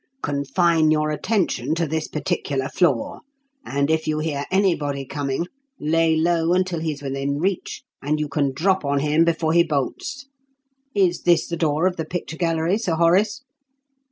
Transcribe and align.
Confine 0.23 0.89
your 0.89 1.11
attention 1.11 1.75
to 1.75 1.85
this 1.85 2.07
particular 2.07 2.69
floor, 2.69 3.21
and 3.63 3.91
if 3.91 4.07
you 4.07 4.17
hear 4.17 4.45
anybody 4.49 5.05
coming, 5.05 5.45
lay 5.79 6.15
low 6.15 6.53
until 6.53 6.79
he's 6.79 7.03
within 7.03 7.37
reach, 7.37 7.83
and 8.01 8.19
you 8.19 8.27
can 8.27 8.51
drop 8.51 8.83
on 8.83 8.97
him 9.01 9.23
before 9.23 9.53
he 9.53 9.61
bolts. 9.61 10.25
Is 10.95 11.21
this 11.21 11.45
the 11.47 11.55
door 11.55 11.85
of 11.85 11.97
the 11.97 12.05
picture 12.05 12.37
gallery, 12.37 12.79
Sir 12.79 12.95
Horace?" 12.95 13.43